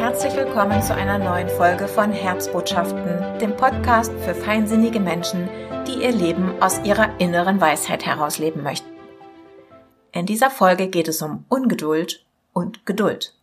Herzlich 0.00 0.34
willkommen 0.34 0.82
zu 0.82 0.94
einer 0.94 1.18
neuen 1.18 1.48
Folge 1.48 1.86
von 1.86 2.10
Herzbotschaften, 2.10 3.38
dem 3.40 3.56
Podcast 3.56 4.12
für 4.24 4.34
feinsinnige 4.34 4.98
Menschen, 4.98 5.48
die 5.86 6.02
ihr 6.02 6.10
Leben 6.10 6.60
aus 6.60 6.80
ihrer 6.82 7.20
inneren 7.20 7.60
Weisheit 7.60 8.04
herausleben 8.04 8.64
möchten. 8.64 8.89
In 10.12 10.26
dieser 10.26 10.50
Folge 10.50 10.88
geht 10.88 11.08
es 11.08 11.22
um 11.22 11.44
Ungeduld 11.48 12.24
und 12.52 12.84
Geduld. 12.86 13.34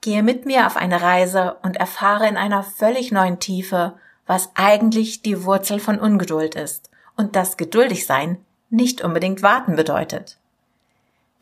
Gehe 0.00 0.22
mit 0.22 0.46
mir 0.46 0.66
auf 0.66 0.76
eine 0.76 1.02
Reise 1.02 1.56
und 1.62 1.76
erfahre 1.76 2.26
in 2.26 2.36
einer 2.36 2.62
völlig 2.62 3.12
neuen 3.12 3.38
Tiefe, 3.38 3.94
was 4.26 4.50
eigentlich 4.54 5.22
die 5.22 5.44
Wurzel 5.44 5.78
von 5.78 5.98
Ungeduld 5.98 6.54
ist 6.54 6.90
und 7.16 7.36
dass 7.36 7.56
geduldig 7.56 8.06
sein 8.06 8.38
nicht 8.70 9.02
unbedingt 9.02 9.42
warten 9.42 9.76
bedeutet. 9.76 10.38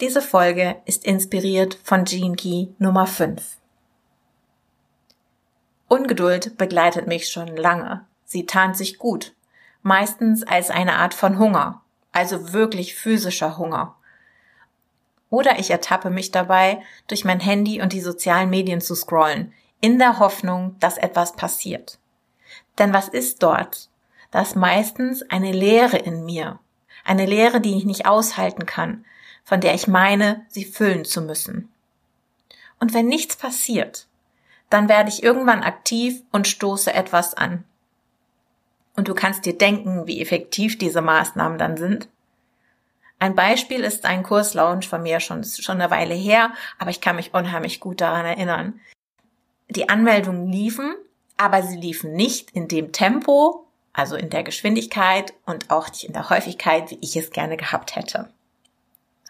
Diese 0.00 0.22
Folge 0.22 0.76
ist 0.86 1.04
inspiriert 1.04 1.78
von 1.84 2.04
Gene 2.04 2.36
Key 2.36 2.68
Nummer 2.78 3.06
5. 3.06 3.56
Ungeduld 5.88 6.56
begleitet 6.56 7.06
mich 7.06 7.28
schon 7.28 7.56
lange. 7.56 8.04
Sie 8.24 8.46
tarnt 8.46 8.76
sich 8.76 8.98
gut, 8.98 9.34
meistens 9.82 10.42
als 10.42 10.70
eine 10.70 10.94
Art 10.94 11.14
von 11.14 11.38
Hunger, 11.38 11.82
also 12.12 12.52
wirklich 12.52 12.94
physischer 12.94 13.58
Hunger. 13.58 13.96
Oder 15.30 15.58
ich 15.58 15.70
ertappe 15.70 16.10
mich 16.10 16.30
dabei, 16.30 16.82
durch 17.06 17.24
mein 17.24 17.40
Handy 17.40 17.82
und 17.82 17.92
die 17.92 18.00
sozialen 18.00 18.50
Medien 18.50 18.80
zu 18.80 18.94
scrollen, 18.94 19.52
in 19.80 19.98
der 19.98 20.18
Hoffnung, 20.18 20.76
dass 20.80 20.98
etwas 20.98 21.36
passiert. 21.36 21.98
Denn 22.78 22.92
was 22.92 23.08
ist 23.08 23.42
dort? 23.42 23.88
Das 24.30 24.54
meistens 24.54 25.22
eine 25.30 25.52
Leere 25.52 25.98
in 25.98 26.24
mir. 26.24 26.58
Eine 27.04 27.26
Leere, 27.26 27.60
die 27.60 27.76
ich 27.76 27.84
nicht 27.84 28.06
aushalten 28.06 28.66
kann, 28.66 29.04
von 29.44 29.60
der 29.60 29.74
ich 29.74 29.88
meine, 29.88 30.44
sie 30.48 30.64
füllen 30.64 31.04
zu 31.04 31.22
müssen. 31.22 31.72
Und 32.80 32.94
wenn 32.94 33.06
nichts 33.06 33.36
passiert, 33.36 34.06
dann 34.70 34.88
werde 34.88 35.08
ich 35.08 35.22
irgendwann 35.22 35.62
aktiv 35.62 36.22
und 36.30 36.46
stoße 36.46 36.92
etwas 36.92 37.34
an. 37.34 37.64
Und 38.96 39.08
du 39.08 39.14
kannst 39.14 39.46
dir 39.46 39.56
denken, 39.56 40.06
wie 40.06 40.20
effektiv 40.20 40.76
diese 40.76 41.00
Maßnahmen 41.00 41.58
dann 41.58 41.76
sind. 41.76 42.08
Ein 43.18 43.34
Beispiel 43.34 43.80
ist 43.80 44.04
ein 44.04 44.22
Kurslaunch 44.22 44.88
von 44.88 45.02
mir 45.02 45.20
schon, 45.20 45.42
schon 45.44 45.80
eine 45.80 45.90
Weile 45.90 46.14
her, 46.14 46.52
aber 46.78 46.90
ich 46.90 47.00
kann 47.00 47.16
mich 47.16 47.34
unheimlich 47.34 47.80
gut 47.80 48.00
daran 48.00 48.24
erinnern. 48.24 48.80
Die 49.68 49.88
Anmeldungen 49.88 50.48
liefen, 50.48 50.94
aber 51.36 51.62
sie 51.62 51.76
liefen 51.76 52.12
nicht 52.12 52.52
in 52.52 52.68
dem 52.68 52.92
Tempo, 52.92 53.66
also 53.92 54.14
in 54.14 54.30
der 54.30 54.44
Geschwindigkeit 54.44 55.34
und 55.46 55.70
auch 55.70 55.88
nicht 55.88 56.04
in 56.04 56.12
der 56.12 56.30
Häufigkeit, 56.30 56.90
wie 56.90 56.98
ich 57.00 57.16
es 57.16 57.30
gerne 57.30 57.56
gehabt 57.56 57.96
hätte. 57.96 58.30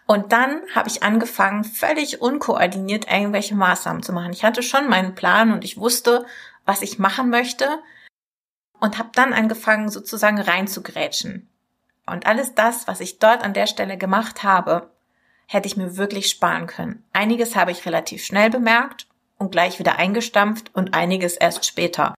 Und 0.05 0.31
dann 0.31 0.61
habe 0.73 0.89
ich 0.89 1.03
angefangen, 1.03 1.63
völlig 1.63 2.21
unkoordiniert 2.21 3.11
irgendwelche 3.11 3.55
Maßnahmen 3.55 4.01
zu 4.01 4.11
machen. 4.11 4.33
Ich 4.33 4.43
hatte 4.43 4.63
schon 4.63 4.89
meinen 4.89 5.13
Plan 5.13 5.51
und 5.51 5.63
ich 5.63 5.77
wusste, 5.77 6.25
was 6.65 6.81
ich 6.81 6.99
machen 6.99 7.29
möchte 7.29 7.79
und 8.79 8.97
habe 8.97 9.09
dann 9.13 9.33
angefangen, 9.33 9.89
sozusagen 9.89 10.39
reinzugrätschen. 10.39 11.47
Und 12.11 12.25
alles 12.25 12.55
das, 12.55 12.87
was 12.87 12.99
ich 12.99 13.19
dort 13.19 13.43
an 13.43 13.53
der 13.53 13.67
Stelle 13.67 13.97
gemacht 13.97 14.43
habe, 14.43 14.89
hätte 15.47 15.67
ich 15.67 15.77
mir 15.77 15.97
wirklich 15.97 16.29
sparen 16.29 16.67
können. 16.67 17.03
Einiges 17.13 17.55
habe 17.55 17.71
ich 17.71 17.85
relativ 17.85 18.23
schnell 18.23 18.49
bemerkt 18.49 19.07
und 19.37 19.51
gleich 19.51 19.79
wieder 19.79 19.97
eingestampft 19.97 20.71
und 20.75 20.93
einiges 20.93 21.35
erst 21.35 21.65
später 21.65 22.13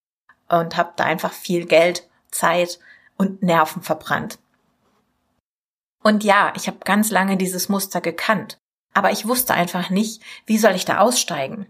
und 0.50 0.76
habe 0.76 0.94
da 0.98 1.06
einfach 1.06 1.32
viel 1.32 1.66
Geld, 1.66 2.08
Zeit 2.30 2.80
und 3.18 3.42
Nerven 3.42 3.82
verbrannt. 3.82 4.38
Und 6.04 6.24
ja, 6.24 6.52
ich 6.56 6.68
habe 6.68 6.80
ganz 6.84 7.12
lange 7.12 7.38
dieses 7.38 7.70
Muster 7.70 8.02
gekannt, 8.02 8.58
aber 8.94 9.12
ich 9.12 9.28
wusste 9.28 9.54
einfach 9.54 9.90
nicht, 9.90 10.22
wie 10.46 10.58
soll 10.58 10.76
ich 10.76 10.86
da 10.86 10.98
aussteigen. 10.98 11.68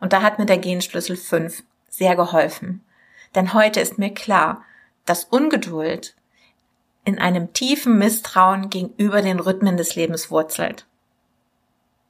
Und 0.00 0.12
da 0.12 0.22
hat 0.22 0.38
mir 0.38 0.46
der 0.46 0.58
Genschlüssel 0.58 1.16
5 1.16 1.62
sehr 1.88 2.16
geholfen. 2.16 2.84
Denn 3.34 3.54
heute 3.54 3.80
ist 3.80 3.98
mir 3.98 4.12
klar, 4.12 4.64
dass 5.04 5.24
Ungeduld 5.24 6.16
in 7.04 7.18
einem 7.18 7.52
tiefen 7.52 7.98
Misstrauen 7.98 8.70
gegenüber 8.70 9.22
den 9.22 9.40
Rhythmen 9.40 9.76
des 9.76 9.94
Lebens 9.96 10.30
wurzelt. 10.30 10.86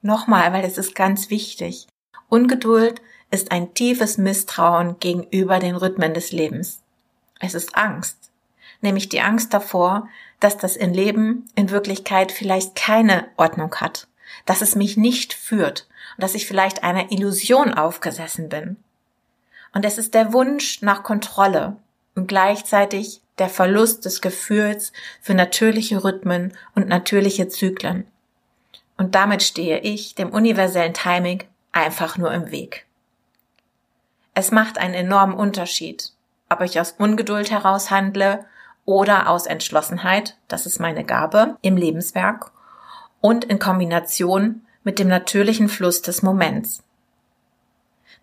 Nochmal, 0.03 0.53
weil 0.53 0.65
es 0.65 0.79
ist 0.79 0.95
ganz 0.95 1.31
wichtig. 1.31 1.87
Ungeduld 2.29 3.01
ist 3.31 3.53
ein 3.53 3.73
tiefes 3.73 4.19
Misstrauen 4.19 4.99
gegenüber 4.99 5.59
den 5.59 5.77
Rhythmen 5.77 6.13
des 6.13 6.33
Lebens. 6.33 6.83
Es 7.41 7.55
ist 7.55 7.77
Angst, 7.77 8.31
nämlich 8.81 9.09
die 9.09 9.21
Angst 9.21 9.55
davor, 9.55 10.09
dass 10.41 10.59
das 10.59 10.77
in 10.77 10.93
Leben 10.93 11.47
in 11.55 11.71
Wirklichkeit 11.71 12.33
vielleicht 12.33 12.75
keine 12.75 13.27
Ordnung 13.37 13.75
hat, 13.77 14.09
dass 14.45 14.61
es 14.61 14.75
mich 14.75 14.97
nicht 14.97 15.33
führt 15.33 15.89
und 16.17 16.23
dass 16.23 16.35
ich 16.35 16.47
vielleicht 16.47 16.83
einer 16.83 17.11
Illusion 17.11 17.73
aufgesessen 17.73 18.49
bin. 18.49 18.77
Und 19.73 19.85
es 19.85 19.99
ist 19.99 20.15
der 20.15 20.33
Wunsch 20.33 20.83
nach 20.83 21.03
Kontrolle 21.03 21.77
und 22.15 22.29
gleichzeitig 22.29 23.23
der 23.43 23.49
Verlust 23.49 24.05
des 24.05 24.21
Gefühls 24.21 24.93
für 25.21 25.35
natürliche 25.35 26.05
Rhythmen 26.05 26.53
und 26.77 26.87
natürliche 26.87 27.49
Zyklen. 27.49 28.07
Und 28.97 29.17
damit 29.17 29.43
stehe 29.43 29.81
ich 29.81 30.15
dem 30.15 30.31
universellen 30.31 30.95
Timing 30.95 31.43
einfach 31.73 32.17
nur 32.17 32.33
im 32.33 32.53
Weg. 32.53 32.87
Es 34.33 34.53
macht 34.53 34.79
einen 34.79 34.95
enormen 34.95 35.35
Unterschied, 35.35 36.13
ob 36.51 36.61
ich 36.61 36.79
aus 36.79 36.95
Ungeduld 36.99 37.51
heraus 37.51 37.91
handle 37.91 38.45
oder 38.85 39.29
aus 39.29 39.47
Entschlossenheit, 39.47 40.37
das 40.47 40.65
ist 40.65 40.79
meine 40.79 41.03
Gabe 41.03 41.57
im 41.63 41.77
Lebenswerk, 41.77 42.53
und 43.21 43.45
in 43.45 43.59
Kombination 43.59 44.63
mit 44.85 45.01
dem 45.01 45.09
natürlichen 45.09 45.69
Fluss 45.69 46.01
des 46.01 46.23
Moments. 46.23 46.85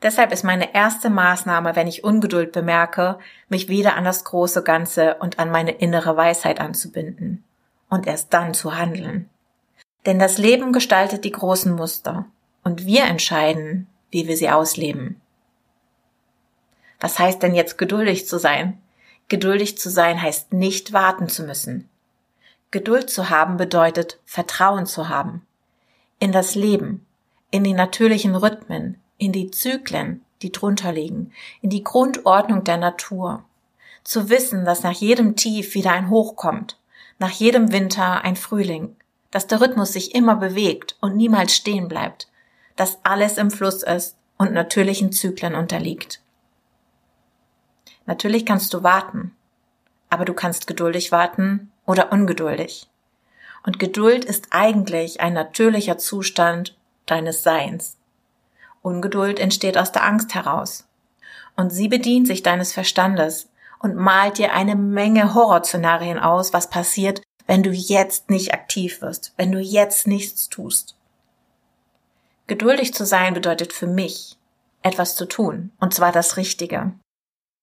Deshalb 0.01 0.31
ist 0.31 0.43
meine 0.43 0.73
erste 0.73 1.09
Maßnahme, 1.09 1.75
wenn 1.75 1.87
ich 1.87 2.03
Ungeduld 2.03 2.51
bemerke, 2.51 3.19
mich 3.49 3.67
wieder 3.67 3.95
an 3.95 4.05
das 4.05 4.23
große 4.23 4.63
Ganze 4.63 5.15
und 5.15 5.39
an 5.39 5.51
meine 5.51 5.71
innere 5.71 6.15
Weisheit 6.15 6.61
anzubinden 6.61 7.43
und 7.89 8.07
erst 8.07 8.33
dann 8.33 8.53
zu 8.53 8.77
handeln. 8.77 9.29
Denn 10.05 10.19
das 10.19 10.37
Leben 10.37 10.71
gestaltet 10.71 11.25
die 11.25 11.31
großen 11.31 11.75
Muster 11.75 12.25
und 12.63 12.85
wir 12.85 13.03
entscheiden, 13.03 13.87
wie 14.09 14.27
wir 14.27 14.37
sie 14.37 14.49
ausleben. 14.49 15.19
Was 17.01 17.19
heißt 17.19 17.43
denn 17.43 17.53
jetzt 17.53 17.77
geduldig 17.77 18.27
zu 18.27 18.39
sein? 18.39 18.81
Geduldig 19.27 19.77
zu 19.77 19.89
sein 19.89 20.21
heißt 20.21 20.53
nicht 20.53 20.93
warten 20.93 21.27
zu 21.27 21.43
müssen. 21.43 21.89
Geduld 22.71 23.09
zu 23.09 23.29
haben 23.29 23.57
bedeutet 23.57 24.19
Vertrauen 24.25 24.85
zu 24.85 25.09
haben. 25.09 25.45
In 26.19 26.31
das 26.31 26.55
Leben, 26.55 27.05
in 27.51 27.63
die 27.63 27.73
natürlichen 27.73 28.35
Rhythmen, 28.35 28.99
in 29.19 29.31
die 29.31 29.51
Zyklen, 29.51 30.25
die 30.41 30.51
drunter 30.51 30.91
liegen, 30.91 31.31
in 31.61 31.69
die 31.69 31.83
Grundordnung 31.83 32.63
der 32.63 32.77
Natur. 32.77 33.43
Zu 34.03 34.29
wissen, 34.29 34.65
dass 34.65 34.81
nach 34.81 34.93
jedem 34.93 35.35
Tief 35.35 35.75
wieder 35.75 35.91
ein 35.91 36.09
Hoch 36.09 36.35
kommt, 36.35 36.79
nach 37.19 37.31
jedem 37.31 37.71
Winter 37.71 38.23
ein 38.23 38.35
Frühling, 38.35 38.95
dass 39.29 39.45
der 39.45 39.61
Rhythmus 39.61 39.93
sich 39.93 40.15
immer 40.15 40.35
bewegt 40.35 40.97
und 41.01 41.15
niemals 41.15 41.53
stehen 41.53 41.87
bleibt, 41.87 42.27
dass 42.75 42.97
alles 43.03 43.37
im 43.37 43.51
Fluss 43.51 43.83
ist 43.83 44.15
und 44.37 44.53
natürlichen 44.53 45.11
Zyklen 45.11 45.53
unterliegt. 45.53 46.21
Natürlich 48.05 48.45
kannst 48.45 48.73
du 48.73 48.81
warten, 48.81 49.35
aber 50.09 50.25
du 50.25 50.33
kannst 50.33 50.65
geduldig 50.65 51.11
warten 51.11 51.71
oder 51.85 52.11
ungeduldig. 52.11 52.87
Und 53.63 53.77
Geduld 53.77 54.25
ist 54.25 54.47
eigentlich 54.51 55.19
ein 55.19 55.33
natürlicher 55.33 55.97
Zustand 55.97 56.75
deines 57.05 57.43
Seins. 57.43 57.98
Ungeduld 58.81 59.39
entsteht 59.39 59.77
aus 59.77 59.91
der 59.91 60.05
Angst 60.05 60.33
heraus. 60.35 60.87
Und 61.55 61.71
sie 61.71 61.87
bedient 61.87 62.27
sich 62.27 62.43
deines 62.43 62.73
Verstandes 62.73 63.49
und 63.79 63.95
malt 63.95 64.37
dir 64.37 64.53
eine 64.53 64.75
Menge 64.75 65.33
Horrorszenarien 65.33 66.19
aus, 66.19 66.53
was 66.53 66.69
passiert, 66.69 67.21
wenn 67.47 67.63
du 67.63 67.71
jetzt 67.71 68.29
nicht 68.29 68.53
aktiv 68.53 69.01
wirst, 69.01 69.33
wenn 69.35 69.51
du 69.51 69.59
jetzt 69.59 70.07
nichts 70.07 70.49
tust. 70.49 70.95
Geduldig 72.47 72.93
zu 72.93 73.05
sein 73.05 73.33
bedeutet 73.33 73.73
für 73.73 73.87
mich, 73.87 74.37
etwas 74.81 75.15
zu 75.15 75.25
tun, 75.25 75.71
und 75.79 75.93
zwar 75.93 76.11
das 76.11 76.37
Richtige. 76.37 76.93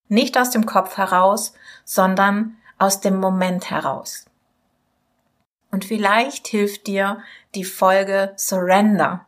Nicht 0.08 0.38
aus 0.38 0.50
dem 0.50 0.66
Kopf 0.66 0.96
heraus, 0.96 1.52
sondern 1.84 2.56
aus 2.78 3.00
dem 3.00 3.18
Moment 3.18 3.70
heraus. 3.70 4.26
Und 5.70 5.84
vielleicht 5.84 6.46
hilft 6.48 6.86
dir 6.86 7.22
die 7.54 7.64
Folge 7.64 8.32
Surrender, 8.36 9.26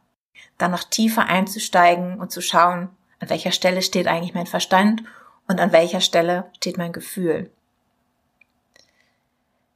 da 0.59 0.69
noch 0.69 0.85
tiefer 0.85 1.27
einzusteigen 1.27 2.19
und 2.19 2.31
zu 2.31 2.41
schauen, 2.41 2.91
an 3.21 3.31
welcher 3.31 3.53
Stelle 3.53 3.83
steht 3.83 4.07
eigentlich 4.07 4.35
mein 4.35 4.47
Verstand 4.47 5.03
und 5.47 5.61
an 5.61 5.73
welcher 5.73 6.01
Stelle 6.01 6.51
steht 6.57 6.77
mein 6.77 6.93
Gefühl. 6.93 7.51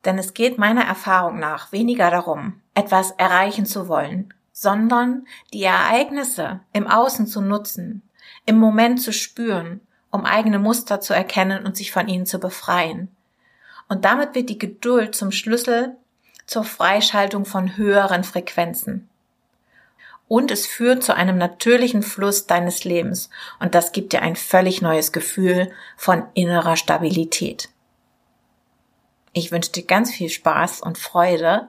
Denn 0.05 0.19
es 0.19 0.35
geht 0.35 0.59
meiner 0.59 0.85
Erfahrung 0.85 1.39
nach 1.39 1.73
weniger 1.73 2.11
darum, 2.11 2.61
etwas 2.75 3.13
erreichen 3.13 3.67
zu 3.67 3.89
wollen, 3.89 4.35
sondern 4.53 5.27
die 5.53 5.63
Ereignisse 5.63 6.61
im 6.73 6.87
Außen 6.87 7.27
zu 7.27 7.41
nutzen, 7.41 8.03
im 8.45 8.59
Moment 8.59 9.01
zu 9.01 9.13
spüren, 9.13 9.81
um 10.11 10.25
eigene 10.25 10.59
Muster 10.59 11.01
zu 11.01 11.15
erkennen 11.15 11.65
und 11.65 11.77
sich 11.77 11.93
von 11.93 12.09
ihnen 12.09 12.27
zu 12.27 12.39
befreien. 12.39 13.09
Und 13.89 14.05
damit 14.05 14.35
wird 14.35 14.51
die 14.51 14.59
Geduld 14.59 15.15
zum 15.15 15.33
Schlüssel 15.33 15.97
zur 16.47 16.65
Freischaltung 16.65 17.45
von 17.45 17.77
höheren 17.77 18.25
Frequenzen. 18.25 19.09
Und 20.29 20.51
es 20.51 20.67
führt 20.67 21.03
zu 21.03 21.15
einem 21.15 21.37
natürlichen 21.37 22.03
Fluss 22.03 22.47
deines 22.47 22.85
Lebens 22.85 23.29
und 23.61 23.75
das 23.75 23.93
gibt 23.93 24.13
dir 24.13 24.23
ein 24.23 24.37
völlig 24.37 24.81
neues 24.81 25.13
Gefühl 25.13 25.71
von 25.97 26.25
innerer 26.35 26.77
Stabilität. 26.77 27.69
Ich 29.35 29.53
wünsche 29.53 29.73
dir 29.73 29.85
ganz 29.85 30.11
viel 30.13 30.29
Spaß 30.29 30.81
und 30.81 30.99
Freude 30.99 31.69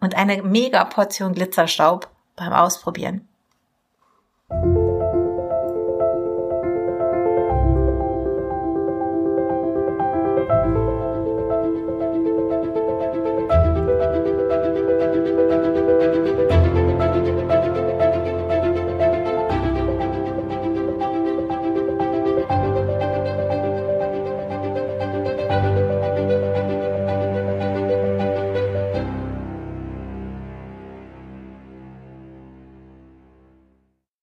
und 0.00 0.14
eine 0.14 0.42
mega 0.42 0.84
Portion 0.84 1.34
Glitzerstaub 1.34 2.10
beim 2.36 2.52
Ausprobieren. 2.52 3.28